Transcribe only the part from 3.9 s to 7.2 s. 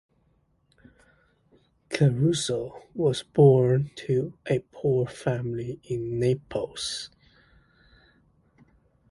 to a poor family in Naples.